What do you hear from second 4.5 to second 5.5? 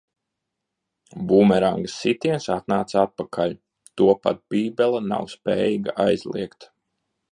Bībele nav